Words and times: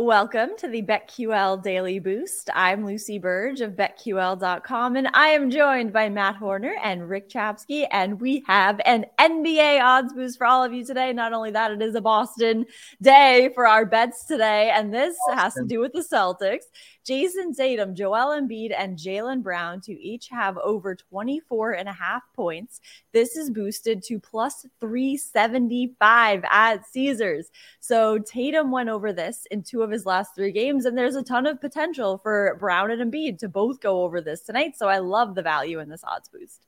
Welcome 0.00 0.50
to 0.58 0.68
the 0.68 0.82
BetQL 0.82 1.60
Daily 1.60 1.98
Boost. 1.98 2.50
I'm 2.54 2.86
Lucy 2.86 3.18
Burge 3.18 3.60
of 3.60 3.72
BetQL.com, 3.72 4.94
and 4.94 5.08
I 5.12 5.30
am 5.30 5.50
joined 5.50 5.92
by 5.92 6.08
Matt 6.08 6.36
Horner 6.36 6.76
and 6.84 7.08
Rick 7.08 7.28
Chapsky. 7.28 7.88
And 7.90 8.20
we 8.20 8.44
have 8.46 8.80
an 8.84 9.06
NBA 9.18 9.82
odds 9.82 10.12
boost 10.12 10.38
for 10.38 10.46
all 10.46 10.62
of 10.62 10.72
you 10.72 10.84
today. 10.84 11.12
Not 11.12 11.32
only 11.32 11.50
that, 11.50 11.72
it 11.72 11.82
is 11.82 11.96
a 11.96 12.00
Boston 12.00 12.64
day 13.02 13.50
for 13.56 13.66
our 13.66 13.84
bets 13.84 14.24
today. 14.24 14.70
And 14.72 14.94
this 14.94 15.16
Boston. 15.26 15.38
has 15.38 15.54
to 15.54 15.64
do 15.64 15.80
with 15.80 15.92
the 15.92 16.04
Celtics. 16.08 16.66
Jayson 17.08 17.54
Tatum, 17.54 17.94
Joel 17.94 18.38
Embiid, 18.38 18.74
and 18.76 18.98
Jaylen 18.98 19.42
Brown 19.42 19.80
to 19.80 19.98
each 19.98 20.28
have 20.28 20.58
over 20.58 20.94
24 20.94 21.72
and 21.72 21.88
a 21.88 21.92
half 21.92 22.22
points. 22.36 22.80
This 23.12 23.34
is 23.34 23.48
boosted 23.48 24.02
to 24.04 24.20
plus 24.20 24.66
375 24.78 26.44
at 26.50 26.86
Caesars. 26.86 27.50
So 27.80 28.18
Tatum 28.18 28.70
went 28.70 28.90
over 28.90 29.14
this 29.14 29.46
in 29.50 29.62
two 29.62 29.82
of 29.82 29.87
his 29.90 30.06
last 30.06 30.34
three 30.34 30.52
games, 30.52 30.84
and 30.84 30.96
there's 30.96 31.16
a 31.16 31.22
ton 31.22 31.46
of 31.46 31.60
potential 31.60 32.18
for 32.18 32.56
Brown 32.58 32.90
and 32.90 33.12
Embiid 33.12 33.38
to 33.38 33.48
both 33.48 33.80
go 33.80 34.02
over 34.02 34.20
this 34.20 34.42
tonight. 34.42 34.76
So 34.76 34.88
I 34.88 34.98
love 34.98 35.34
the 35.34 35.42
value 35.42 35.80
in 35.80 35.88
this 35.88 36.04
odds 36.04 36.28
boost. 36.28 36.66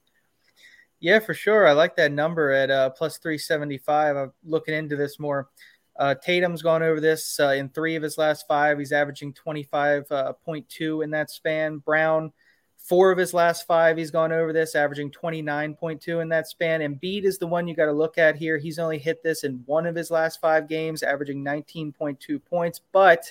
Yeah, 1.01 1.19
for 1.19 1.33
sure. 1.33 1.67
I 1.67 1.73
like 1.73 1.97
that 1.97 2.13
number 2.13 2.53
at 2.53 2.71
uh, 2.71 2.91
plus 2.91 3.19
375. 3.19 4.17
I'm 4.17 4.33
looking 4.45 4.75
into 4.75 4.97
this 4.97 5.19
more. 5.19 5.49
Uh, 5.99 6.15
Tatum's 6.15 6.63
gone 6.63 6.83
over 6.83 7.01
this 7.01 7.41
uh, 7.41 7.49
in 7.49 7.69
three 7.69 7.97
of 7.97 8.03
his 8.03 8.19
last 8.19 8.47
five. 8.47 8.79
He's 8.79 8.93
averaging 8.93 9.35
25.2 9.35 10.11
uh, 10.11 11.01
in 11.01 11.11
that 11.11 11.31
span. 11.31 11.79
Brown, 11.79 12.33
four 12.83 13.13
of 13.13 13.19
his 13.19 13.33
last 13.35 13.67
five, 13.67 13.97
he's 13.97 14.11
gone 14.11 14.33
over 14.33 14.53
this, 14.53 14.75
averaging 14.75 15.11
29.2 15.11 16.23
in 16.23 16.29
that 16.31 16.49
span. 16.49 16.81
Embiid 16.81 17.25
is 17.25 17.39
the 17.39 17.47
one 17.47 17.69
you 17.69 17.75
got 17.75 17.87
to 17.87 17.93
look 17.93 18.19
at 18.19 18.37
here. 18.37 18.59
He's 18.59 18.79
only 18.79 18.99
hit 18.99 19.23
this 19.23 19.45
in 19.45 19.63
one 19.67 19.87
of 19.87 19.95
his 19.95 20.11
last 20.11 20.41
five 20.41 20.69
games, 20.69 21.03
averaging 21.03 21.45
19.2 21.45 22.45
points. 22.45 22.81
But 22.93 23.31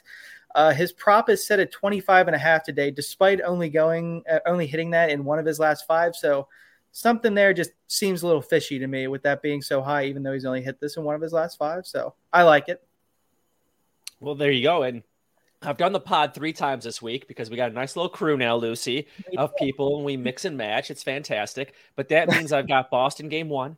uh, 0.56 0.72
his 0.72 0.92
prop 0.92 1.30
is 1.30 1.46
set 1.46 1.60
at 1.60 1.72
25 1.72 2.28
and 2.28 2.36
a 2.36 2.40
half 2.40 2.64
today, 2.64 2.92
despite 2.92 3.42
only 3.42 3.70
going, 3.70 4.24
uh, 4.32 4.40
only 4.46 4.68
hitting 4.68 4.92
that 4.92 5.10
in 5.10 5.26
one 5.26 5.40
of 5.40 5.46
his 5.46 5.60
last 5.60 5.86
five. 5.86 6.16
So 6.16 6.48
something 6.92 7.34
there 7.34 7.54
just 7.54 7.72
seems 7.88 8.24
a 8.24 8.28
little 8.28 8.42
fishy 8.42 8.80
to 8.80 8.88
me 8.88 9.08
with 9.08 9.24
that 9.24 9.42
being 9.42 9.62
so 9.62 9.82
high, 9.82 10.06
even 10.06 10.24
though 10.24 10.34
he's 10.34 10.46
only 10.46 10.62
hit 10.62 10.80
this 10.80 10.98
in 10.98 11.04
one 11.04 11.16
of 11.16 11.22
his 11.22 11.34
last 11.34 11.58
five. 11.58 11.86
So 11.86 12.14
I 12.32 12.44
like 12.44 12.70
it. 12.70 12.84
Well, 14.20 14.36
there 14.36 14.52
you 14.52 14.64
go. 14.64 14.84
And 14.84 15.04
I've 15.62 15.78
done 15.78 15.92
the 15.92 16.00
pod 16.00 16.34
three 16.34 16.54
times 16.54 16.86
this 16.86 17.02
week 17.02 17.28
because 17.28 17.50
we 17.50 17.58
got 17.58 17.72
a 17.72 17.74
nice 17.74 17.96
little 17.96 18.10
crew 18.10 18.38
now, 18.38 18.56
Lucy, 18.56 19.08
of 19.38 19.56
people, 19.58 19.98
and 19.98 20.06
we 20.06 20.16
mix 20.16 20.46
and 20.46 20.58
match. 20.58 20.90
It's 20.90 21.04
fantastic. 21.04 21.74
But 21.96 22.10
that 22.10 22.30
means 22.32 22.54
I've 22.54 22.68
got 22.68 22.90
Boston 22.90 23.28
game 23.28 23.50
one, 23.50 23.76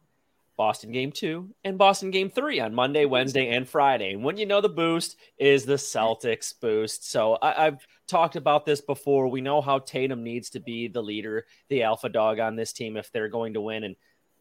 Boston 0.57 0.91
game 0.91 1.11
two, 1.11 1.49
and 1.63 1.79
Boston 1.79 2.11
game 2.11 2.29
three 2.29 2.59
on 2.59 2.75
Monday, 2.75 3.05
Wednesday, 3.05 3.49
and 3.49 3.67
Friday. 3.67 4.13
And 4.13 4.23
when 4.23 4.37
you 4.37 4.45
know 4.45 4.61
the 4.61 4.69
boost 4.69 5.17
is 5.39 5.65
the 5.65 5.73
Celtics 5.73 6.53
boost. 6.59 7.09
So 7.09 7.39
I, 7.41 7.65
have 7.65 7.79
talked 8.07 8.35
about 8.35 8.63
this 8.63 8.81
before. 8.81 9.27
We 9.27 9.41
know 9.41 9.59
how 9.59 9.79
Tatum 9.79 10.23
needs 10.23 10.51
to 10.51 10.59
be 10.59 10.87
the 10.87 11.01
leader, 11.01 11.45
the 11.69 11.81
alpha 11.81 12.09
dog 12.09 12.39
on 12.39 12.55
this 12.55 12.73
team 12.73 12.95
if 12.95 13.11
they're 13.11 13.27
going 13.27 13.55
to 13.55 13.61
win. 13.61 13.85
And 13.85 13.95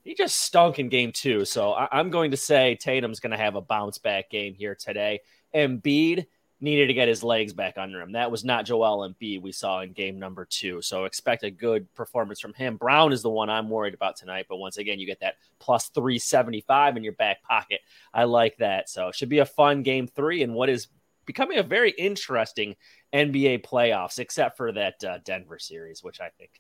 he 0.04 0.14
just 0.14 0.40
stunk 0.40 0.78
in 0.78 0.90
game 0.90 1.10
two. 1.10 1.46
So 1.46 1.72
I, 1.72 1.88
I'm 1.90 2.10
going 2.10 2.32
to 2.32 2.36
say 2.36 2.76
Tatum's 2.76 3.20
going 3.20 3.30
to 3.30 3.38
have 3.38 3.54
a 3.54 3.62
bounce 3.62 3.96
back 3.96 4.28
game 4.28 4.52
here 4.52 4.74
today. 4.74 5.20
Embiid– 5.54 6.26
needed 6.60 6.88
to 6.88 6.94
get 6.94 7.08
his 7.08 7.22
legs 7.22 7.52
back 7.52 7.78
under 7.78 8.00
him. 8.00 8.12
That 8.12 8.30
was 8.30 8.44
not 8.44 8.66
Joel 8.66 9.08
Embiid 9.08 9.40
we 9.40 9.52
saw 9.52 9.80
in 9.80 9.92
game 9.92 10.18
number 10.18 10.44
two. 10.44 10.82
So 10.82 11.04
expect 11.04 11.42
a 11.42 11.50
good 11.50 11.92
performance 11.94 12.40
from 12.40 12.54
him. 12.54 12.76
Brown 12.76 13.12
is 13.12 13.22
the 13.22 13.30
one 13.30 13.48
I'm 13.48 13.70
worried 13.70 13.94
about 13.94 14.16
tonight. 14.16 14.46
But 14.48 14.58
once 14.58 14.76
again, 14.76 14.98
you 14.98 15.06
get 15.06 15.20
that 15.20 15.36
plus 15.58 15.88
375 15.88 16.96
in 16.96 17.04
your 17.04 17.14
back 17.14 17.42
pocket. 17.42 17.80
I 18.12 18.24
like 18.24 18.56
that. 18.58 18.88
So 18.88 19.08
it 19.08 19.14
should 19.14 19.28
be 19.28 19.38
a 19.38 19.46
fun 19.46 19.82
game 19.82 20.06
three 20.06 20.42
and 20.42 20.54
what 20.54 20.68
is 20.68 20.88
becoming 21.24 21.58
a 21.58 21.62
very 21.62 21.92
interesting 21.92 22.76
NBA 23.14 23.64
playoffs, 23.64 24.18
except 24.18 24.56
for 24.56 24.72
that 24.72 25.02
uh, 25.04 25.18
Denver 25.24 25.58
series, 25.58 26.02
which 26.02 26.20
I 26.20 26.30
think 26.38 26.50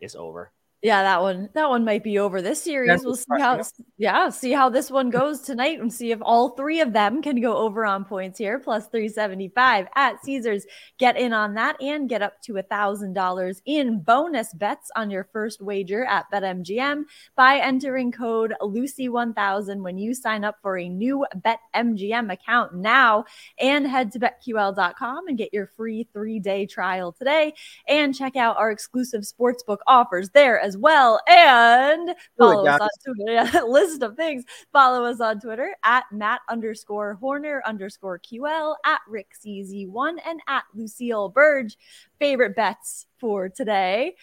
is 0.00 0.14
over. 0.14 0.52
Yeah, 0.86 1.02
that 1.02 1.20
one 1.20 1.48
that 1.54 1.68
one 1.68 1.84
might 1.84 2.04
be 2.04 2.20
over 2.20 2.40
this 2.40 2.62
series. 2.62 2.86
That's 2.86 3.04
we'll 3.04 3.16
see 3.16 3.40
how 3.40 3.60
yeah, 3.98 4.28
see 4.28 4.52
how 4.52 4.68
this 4.68 4.88
one 4.88 5.10
goes 5.10 5.40
tonight 5.40 5.80
and 5.80 5.92
see 5.92 6.12
if 6.12 6.20
all 6.22 6.50
three 6.50 6.80
of 6.80 6.92
them 6.92 7.22
can 7.22 7.40
go 7.40 7.56
over 7.56 7.84
on 7.84 8.04
points 8.04 8.38
here, 8.38 8.60
plus 8.60 8.86
375 8.86 9.88
at 9.96 10.24
Caesars. 10.24 10.64
Get 10.98 11.16
in 11.16 11.32
on 11.32 11.54
that 11.54 11.74
and 11.82 12.08
get 12.08 12.22
up 12.22 12.40
to 12.42 12.58
a 12.58 12.62
thousand 12.62 13.14
dollars 13.14 13.60
in 13.66 13.98
bonus 13.98 14.54
bets 14.54 14.88
on 14.94 15.10
your 15.10 15.24
first 15.32 15.60
wager 15.60 16.04
at 16.04 16.30
BetMGM 16.32 17.02
by 17.34 17.58
entering 17.58 18.12
code 18.12 18.54
Lucy1000 18.62 19.82
when 19.82 19.98
you 19.98 20.14
sign 20.14 20.44
up 20.44 20.58
for 20.62 20.78
a 20.78 20.88
new 20.88 21.26
BetMGM 21.34 22.32
account 22.32 22.76
now 22.76 23.24
and 23.58 23.88
head 23.88 24.12
to 24.12 24.20
betql.com 24.20 25.26
and 25.26 25.36
get 25.36 25.52
your 25.52 25.66
free 25.76 26.06
three-day 26.12 26.66
trial 26.66 27.10
today 27.10 27.54
and 27.88 28.14
check 28.14 28.36
out 28.36 28.56
our 28.56 28.70
exclusive 28.70 29.22
sportsbook 29.22 29.78
offers 29.88 30.30
there 30.30 30.60
as 30.60 30.75
well. 30.78 31.20
And 31.28 32.14
follow 32.38 32.66
us 32.66 32.80
on 32.80 32.88
Twitter. 33.04 33.32
Yeah, 33.36 33.62
list 33.62 34.02
of 34.02 34.16
things. 34.16 34.44
Follow 34.72 35.04
us 35.04 35.20
on 35.20 35.40
Twitter 35.40 35.74
at 35.84 36.04
Matt 36.12 36.40
underscore 36.48 37.14
Horner 37.14 37.62
underscore 37.66 38.18
QL 38.20 38.76
at 38.84 39.00
Rick 39.08 39.32
CZ1 39.44 40.16
and 40.24 40.40
at 40.48 40.64
Lucille 40.74 41.28
Burge. 41.28 41.76
Favorite 42.18 42.54
bets 42.56 43.06
for 43.18 43.48
today 43.48 44.14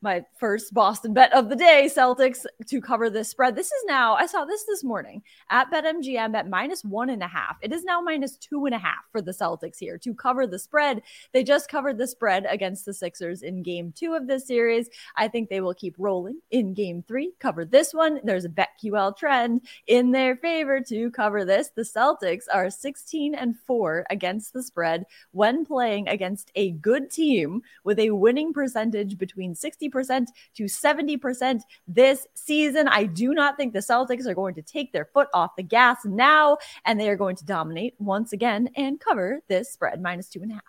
my 0.00 0.24
first 0.38 0.72
Boston 0.72 1.12
bet 1.12 1.32
of 1.32 1.48
the 1.48 1.56
day, 1.56 1.90
Celtics 1.92 2.46
to 2.66 2.80
cover 2.80 3.10
this 3.10 3.28
spread. 3.28 3.56
This 3.56 3.66
is 3.66 3.84
now, 3.86 4.14
I 4.14 4.26
saw 4.26 4.44
this 4.44 4.64
this 4.64 4.84
morning 4.84 5.22
at 5.50 5.70
BetMGM 5.72 6.36
at 6.36 6.48
minus 6.48 6.84
one 6.84 7.10
and 7.10 7.22
a 7.22 7.26
half. 7.26 7.56
It 7.62 7.72
is 7.72 7.84
now 7.84 8.00
minus 8.00 8.36
two 8.36 8.66
and 8.66 8.74
a 8.74 8.78
half 8.78 9.04
for 9.10 9.20
the 9.20 9.32
Celtics 9.32 9.78
here 9.78 9.98
to 9.98 10.14
cover 10.14 10.46
the 10.46 10.58
spread. 10.58 11.02
They 11.32 11.42
just 11.42 11.68
covered 11.68 11.98
the 11.98 12.06
spread 12.06 12.46
against 12.48 12.84
the 12.84 12.94
Sixers 12.94 13.42
in 13.42 13.62
game 13.62 13.92
two 13.92 14.14
of 14.14 14.28
this 14.28 14.46
series. 14.46 14.88
I 15.16 15.26
think 15.26 15.48
they 15.48 15.60
will 15.60 15.74
keep 15.74 15.96
rolling 15.98 16.40
in 16.52 16.74
game 16.74 17.02
three, 17.02 17.32
cover 17.40 17.64
this 17.64 17.92
one. 17.92 18.20
There's 18.22 18.44
a 18.44 18.50
BetQL 18.50 19.16
trend 19.16 19.62
in 19.88 20.12
their 20.12 20.36
favor 20.36 20.80
to 20.80 21.10
cover 21.10 21.44
this. 21.44 21.70
The 21.74 21.82
Celtics 21.82 22.44
are 22.52 22.70
16 22.70 23.34
and 23.34 23.56
four 23.66 24.06
against 24.10 24.52
the 24.52 24.62
spread 24.62 25.06
when 25.32 25.64
playing 25.64 26.08
against 26.08 26.52
a 26.54 26.70
good 26.72 27.10
team 27.10 27.62
with 27.82 27.98
a 27.98 28.10
winning 28.10 28.52
percentage 28.52 29.18
between 29.18 29.56
60 29.56 29.87
percent 29.90 30.30
to 30.56 30.64
70% 30.64 31.60
this 31.86 32.26
season. 32.34 32.88
I 32.88 33.04
do 33.04 33.34
not 33.34 33.56
think 33.56 33.72
the 33.72 33.80
Celtics 33.80 34.26
are 34.26 34.34
going 34.34 34.54
to 34.54 34.62
take 34.62 34.92
their 34.92 35.06
foot 35.06 35.28
off 35.34 35.56
the 35.56 35.62
gas 35.62 35.98
now, 36.04 36.58
and 36.84 36.98
they 36.98 37.08
are 37.08 37.16
going 37.16 37.36
to 37.36 37.44
dominate 37.44 37.94
once 37.98 38.32
again 38.32 38.70
and 38.76 39.00
cover 39.00 39.40
this 39.48 39.72
spread 39.72 40.00
minus 40.00 40.28
two 40.28 40.42
and 40.42 40.52
a 40.52 40.54
half. 40.54 40.62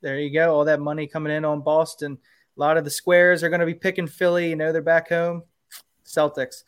There 0.00 0.18
you 0.18 0.32
go. 0.32 0.54
All 0.54 0.64
that 0.64 0.80
money 0.80 1.06
coming 1.06 1.32
in 1.32 1.44
on 1.44 1.60
Boston. 1.60 2.18
A 2.56 2.60
lot 2.60 2.76
of 2.76 2.84
the 2.84 2.90
squares 2.90 3.42
are 3.42 3.48
going 3.48 3.60
to 3.60 3.66
be 3.66 3.74
picking 3.74 4.06
Philly. 4.06 4.50
You 4.50 4.56
know, 4.56 4.72
they're 4.72 4.82
back 4.82 5.08
home. 5.08 5.44
Celtics. 6.04 6.64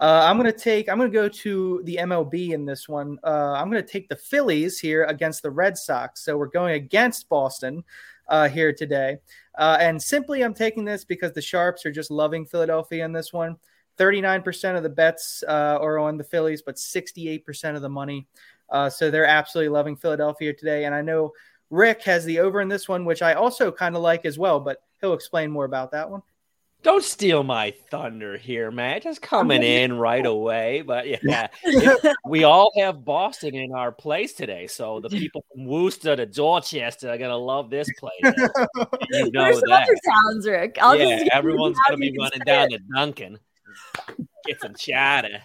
Uh, 0.00 0.26
I'm 0.28 0.36
going 0.36 0.52
to 0.52 0.58
take, 0.58 0.88
I'm 0.88 0.98
going 0.98 1.10
to 1.10 1.14
go 1.14 1.28
to 1.28 1.80
the 1.84 1.96
MLB 1.96 2.50
in 2.50 2.64
this 2.64 2.88
one. 2.88 3.18
Uh, 3.22 3.52
I'm 3.52 3.70
going 3.70 3.82
to 3.82 3.88
take 3.88 4.08
the 4.08 4.16
Phillies 4.16 4.78
here 4.78 5.04
against 5.04 5.42
the 5.42 5.50
Red 5.50 5.78
Sox. 5.78 6.24
So 6.24 6.36
we're 6.36 6.46
going 6.46 6.74
against 6.74 7.28
Boston 7.28 7.84
uh, 8.28 8.48
here 8.48 8.72
today. 8.72 9.18
Uh, 9.56 9.76
and 9.80 10.00
simply, 10.00 10.42
I'm 10.42 10.54
taking 10.54 10.84
this 10.84 11.04
because 11.04 11.32
the 11.32 11.42
Sharps 11.42 11.86
are 11.86 11.92
just 11.92 12.10
loving 12.10 12.44
Philadelphia 12.44 13.04
in 13.04 13.12
this 13.12 13.32
one. 13.32 13.56
39% 13.98 14.76
of 14.76 14.82
the 14.82 14.88
bets 14.88 15.44
uh, 15.46 15.78
are 15.80 15.98
on 15.98 16.16
the 16.16 16.24
Phillies, 16.24 16.62
but 16.62 16.76
68% 16.76 17.76
of 17.76 17.82
the 17.82 17.88
money. 17.88 18.26
Uh, 18.70 18.90
so 18.90 19.10
they're 19.10 19.26
absolutely 19.26 19.68
loving 19.68 19.96
Philadelphia 19.96 20.52
today. 20.52 20.84
And 20.84 20.94
I 20.94 21.00
know 21.00 21.32
Rick 21.70 22.02
has 22.02 22.24
the 22.24 22.40
over 22.40 22.60
in 22.60 22.68
this 22.68 22.88
one, 22.88 23.04
which 23.04 23.22
I 23.22 23.34
also 23.34 23.70
kind 23.70 23.94
of 23.94 24.02
like 24.02 24.24
as 24.24 24.38
well, 24.38 24.58
but 24.58 24.82
he'll 25.00 25.12
explain 25.12 25.50
more 25.50 25.64
about 25.64 25.92
that 25.92 26.10
one. 26.10 26.22
Don't 26.84 27.02
steal 27.02 27.42
my 27.42 27.72
thunder 27.90 28.36
here, 28.36 28.70
man. 28.70 29.00
Just 29.00 29.22
coming 29.22 29.62
in 29.64 29.94
right 29.98 30.24
away. 30.24 30.82
But 30.82 31.06
yeah, 31.24 31.48
we 32.26 32.44
all 32.44 32.70
have 32.76 33.06
Boston 33.06 33.54
in 33.54 33.72
our 33.72 33.90
place 33.90 34.34
today. 34.34 34.66
So 34.66 35.00
the 35.00 35.08
people 35.08 35.44
from 35.50 35.64
Worcester 35.64 36.14
to 36.14 36.26
Dorchester 36.26 37.08
are 37.10 37.16
gonna 37.16 37.38
love 37.38 37.70
this 37.70 37.88
place. 37.98 38.12
You 38.22 38.32
know 39.32 39.44
There's 39.44 39.60
that. 39.62 39.82
other 39.84 39.96
towns, 40.06 40.46
Rick. 40.46 40.76
I'll 40.80 40.94
yeah, 40.94 41.24
everyone's 41.32 41.78
gonna 41.88 41.96
be 41.96 42.14
running 42.18 42.40
down 42.40 42.70
it. 42.70 42.78
to 42.78 42.84
Dunkin'. 42.94 43.38
Get 44.46 44.60
some 44.60 44.74
chatter. 44.74 45.40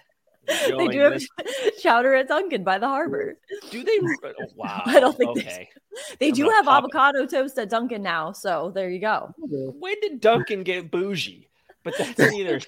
They 0.50 0.88
do 0.88 1.00
have 1.00 1.22
chowder 1.82 2.16
at 2.16 2.28
Dunkin' 2.28 2.64
by 2.64 2.78
the 2.80 2.88
harbor. 2.88 3.38
Do 3.70 3.84
they? 3.84 4.00
Oh, 4.24 4.46
wow. 4.56 4.84
I 4.86 5.00
don't 5.00 5.18
think 5.18 5.36
they 5.36 5.42
okay. 5.42 5.70
They 6.20 6.28
I'm 6.30 6.34
do 6.34 6.50
have 6.50 6.66
pop 6.66 6.84
it. 6.84 6.88
avocado 6.88 7.26
toast 7.26 7.58
at 7.58 7.70
Dunkin' 7.70 8.02
now, 8.02 8.32
so 8.32 8.72
there 8.74 8.90
you 8.90 9.00
go. 9.00 9.34
When 9.38 9.96
did 10.02 10.22
Dunkin' 10.22 10.64
get 10.64 10.92
bougie? 10.92 11.50
But 11.84 11.98
that's 11.98 12.20
neither 12.20 12.60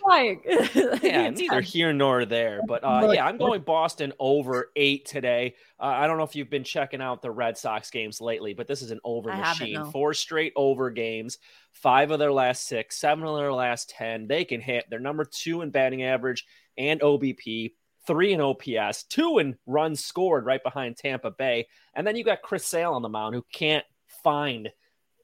yeah, 1.04 1.30
neither 1.30 1.60
here 1.60 1.92
nor 1.92 2.24
there. 2.24 2.62
But 2.66 2.84
uh, 2.84 3.12
yeah, 3.14 3.26
I'm 3.26 3.38
going 3.38 3.62
Boston 3.62 4.14
over 4.20 4.72
eight 4.78 5.06
today. 5.06 5.56
Uh, 5.80 5.86
I 5.86 6.08
don't 6.08 6.18
know 6.18 6.24
if 6.24 6.36
you've 6.36 6.50
been 6.50 6.64
checking 6.64 7.02
out 7.02 7.22
the 7.22 7.30
Red 7.30 7.58
Sox 7.58 7.90
games 7.92 8.22
lately, 8.22 8.54
but 8.54 8.68
this 8.68 8.82
is 8.82 8.92
an 8.92 9.02
over 9.04 9.30
I 9.30 9.38
machine. 9.40 9.74
no. 9.74 9.92
Four 9.92 10.14
straight 10.14 10.54
over 10.56 10.90
games, 10.92 11.40
five 11.74 12.12
of 12.12 12.20
their 12.20 12.32
last 12.32 12.68
six, 12.68 13.00
seven 13.00 13.26
of 13.26 13.36
their 13.36 13.52
last 13.52 13.90
10. 13.90 14.28
They 14.28 14.46
can 14.46 14.62
hit. 14.62 14.86
They're 14.90 15.00
number 15.00 15.26
two 15.26 15.62
in 15.62 15.72
batting 15.72 16.04
average 16.04 16.46
and 16.78 17.02
OBP, 17.02 17.74
three 18.08 18.34
in 18.34 18.42
OPS, 18.42 19.04
two 19.04 19.40
in 19.40 19.58
runs 19.66 20.04
scored 20.04 20.46
right 20.46 20.64
behind 20.64 20.98
Tampa 20.98 21.32
Bay. 21.32 21.68
And 21.96 22.06
then 22.06 22.16
you 22.16 22.24
got 22.24 22.42
Chris 22.42 22.66
Sale 22.66 22.94
on 22.94 23.02
the 23.02 23.10
mound 23.10 23.36
who 23.36 23.46
can't 23.52 23.86
find 24.24 24.70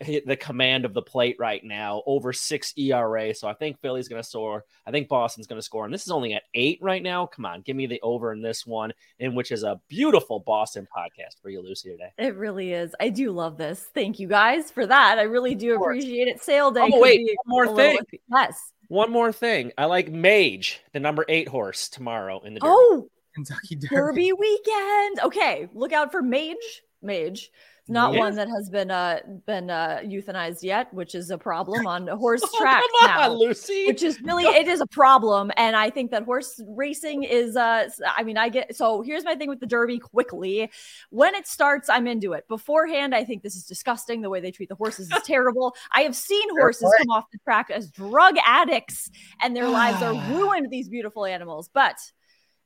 the 0.02 0.38
command 0.40 0.86
of 0.86 0.94
the 0.94 1.02
plate 1.02 1.36
right 1.40 1.64
now, 1.64 2.04
over 2.06 2.34
six 2.34 2.74
ERA. 2.78 3.34
So 3.34 3.48
I 3.48 3.54
think 3.54 3.80
Philly's 3.82 4.08
going 4.08 4.22
to 4.22 4.28
score. 4.28 4.66
I 4.86 4.92
think 4.92 5.08
Boston's 5.08 5.48
going 5.48 5.60
to 5.60 5.66
score. 5.66 5.86
And 5.86 5.94
this 5.94 6.04
is 6.04 6.12
only 6.12 6.34
at 6.34 6.44
eight 6.54 6.80
right 6.82 7.02
now. 7.02 7.26
Come 7.26 7.46
on, 7.46 7.62
give 7.62 7.76
me 7.76 7.88
the 7.88 8.00
over 8.02 8.32
in 8.34 8.42
this 8.42 8.66
one, 8.66 8.94
in 9.20 9.36
which 9.36 9.52
is 9.52 9.64
a 9.64 9.80
beautiful 9.88 10.40
Boston 10.40 10.88
podcast 10.96 11.42
for 11.42 11.50
you, 11.50 11.62
Lucy, 11.62 11.90
today. 11.90 12.12
It 12.18 12.36
really 12.36 12.74
is. 12.74 12.96
I 13.00 13.10
do 13.10 13.32
love 13.32 13.58
this. 13.58 13.88
Thank 13.94 14.20
you 14.20 14.28
guys 14.28 14.72
for 14.72 14.86
that. 14.86 15.18
I 15.18 15.24
really 15.24 15.56
do 15.56 15.76
appreciate 15.76 16.28
it. 16.28 16.42
Sale 16.42 16.72
day. 16.72 16.90
Oh, 16.92 17.00
wait, 17.00 17.22
one 17.22 17.36
more 17.46 17.64
a 17.66 17.72
little 17.72 17.98
thing. 17.98 18.20
Yes. 18.32 18.72
One 18.90 19.12
more 19.12 19.32
thing. 19.32 19.72
I 19.78 19.86
like 19.86 20.12
Mage, 20.12 20.82
the 20.94 21.00
number 21.00 21.26
eight 21.28 21.50
horse, 21.50 21.90
tomorrow 21.90 22.42
in 22.44 22.54
the 22.54 22.60
Derby. 22.62 22.72
Oh, 22.74 23.10
Kentucky 23.36 23.76
Derby. 23.76 23.96
Derby 23.96 24.34
weekend. 24.34 25.20
Okay, 25.24 25.68
look 25.74 25.92
out 25.92 26.12
for 26.12 26.22
Mage. 26.22 26.84
Mage. 27.02 27.52
Not 27.90 28.14
Yeah. 28.14 28.20
one 28.20 28.36
that 28.36 28.50
has 28.50 28.70
been 28.70 28.92
uh 28.92 29.20
been 29.46 29.70
uh 29.70 30.02
euthanized 30.04 30.64
yet, 30.64 30.94
which 30.94 31.16
is 31.16 31.30
a 31.32 31.38
problem 31.38 31.88
on 31.88 32.08
horse 32.20 32.42
Oh, 32.44 32.58
tracks 32.60 32.86
come 33.02 33.10
now. 33.16 33.30
Lucy. 33.32 33.88
which 33.88 34.04
is 34.04 34.20
really 34.22 34.44
it 34.46 34.68
is 34.68 34.82
a 34.82 34.88
problem 34.88 35.52
and 35.58 35.76
i 35.76 35.90
think 35.90 36.12
that 36.12 36.24
horse 36.24 36.62
racing 36.68 37.24
is 37.24 37.56
uh 37.56 37.88
I 38.16 38.24
mean 38.24 38.38
i 38.38 38.50
get 38.50 38.76
so 38.76 39.02
here's 39.02 39.24
my 39.24 39.36
thing 39.36 39.50
with 39.50 39.60
the 39.60 39.66
derby 39.68 40.00
quickly 40.00 40.70
when 41.10 41.36
it 41.36 41.48
starts 41.48 41.90
i'm 41.90 42.08
into 42.08 42.34
it 42.34 42.48
beforehand 42.48 43.14
i 43.16 43.24
think 43.24 43.44
this 43.44 43.56
is 43.56 43.66
disgusting 43.66 44.22
the 44.22 44.30
way 44.30 44.40
they 44.42 44.52
treat 44.52 44.70
the 44.70 44.76
horses 44.76 45.12
is 45.12 45.22
terrible 45.26 45.76
i 45.94 46.02
have 46.02 46.16
seen 46.16 46.48
horses 46.60 46.82
play. 46.84 46.92
come 47.06 47.10
off 47.12 47.26
the 47.32 47.38
track 47.44 47.70
as 47.70 47.90
drug 47.92 48.36
addicts 48.46 49.10
and 49.42 49.56
their 49.56 49.68
lives 49.70 50.02
are 50.02 50.14
ruined 50.36 50.70
these 50.70 50.90
beautiful 50.90 51.26
animals 51.26 51.70
but 51.74 51.96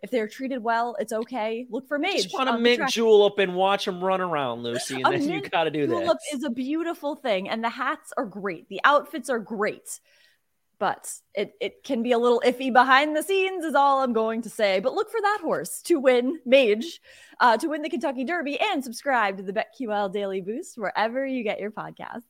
if 0.01 0.09
they're 0.09 0.27
treated 0.27 0.63
well 0.63 0.95
it's 0.99 1.13
okay 1.13 1.67
look 1.69 1.87
for 1.87 1.99
mage 1.99 2.23
just 2.23 2.33
want 2.33 2.49
to 2.49 2.57
mint 2.57 2.89
julep 2.89 3.37
and 3.39 3.55
watch 3.55 3.85
them 3.85 4.03
run 4.03 4.21
around, 4.21 4.63
Lucy, 4.63 4.95
and 4.95 5.07
A 5.07 5.17
then 5.17 5.29
you 5.29 5.41
got 5.41 5.65
to 5.65 5.71
do 5.71 5.87
that. 5.87 6.17
is 6.33 6.43
a 6.43 6.49
beautiful 6.49 7.15
thing, 7.15 7.49
and 7.49 7.63
the 7.63 7.69
hats 7.69 8.13
are 8.17 8.25
great. 8.25 8.67
The 8.69 8.81
outfits 8.83 9.29
are 9.29 9.39
great, 9.39 9.99
but 10.79 11.11
it 11.33 11.53
it 11.59 11.83
can 11.83 12.03
be 12.03 12.11
a 12.11 12.17
little 12.17 12.41
iffy 12.45 12.71
behind 12.71 13.15
the 13.15 13.23
scenes, 13.23 13.65
is 13.65 13.75
all 13.75 14.01
I'm 14.01 14.13
going 14.13 14.41
to 14.43 14.49
say. 14.49 14.79
But 14.79 14.93
look 14.93 15.09
for 15.11 15.21
that 15.21 15.39
horse 15.41 15.81
to 15.83 15.99
win 15.99 16.39
Mage, 16.45 16.99
uh, 17.39 17.57
to 17.57 17.67
win 17.67 17.81
the 17.81 17.89
Kentucky 17.89 18.23
Derby, 18.23 18.59
and 18.59 18.83
subscribe 18.83 19.37
to 19.37 19.43
the 19.43 19.53
BetQL 19.53 20.11
Daily 20.11 20.41
Boost 20.41 20.77
wherever 20.77 21.25
you 21.25 21.43
get 21.43 21.59
your 21.59 21.71
podcasts. 21.71 22.23